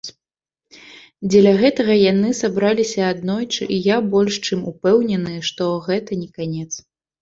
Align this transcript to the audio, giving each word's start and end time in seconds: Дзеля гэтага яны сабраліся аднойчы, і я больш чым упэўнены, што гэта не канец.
Дзеля 1.33 1.51
гэтага 1.61 1.97
яны 2.11 2.29
сабраліся 2.41 3.01
аднойчы, 3.13 3.63
і 3.79 3.81
я 3.93 3.97
больш 4.17 4.43
чым 4.45 4.59
упэўнены, 4.75 5.39
што 5.53 5.73
гэта 5.89 6.11
не 6.27 6.31
канец. 6.39 6.71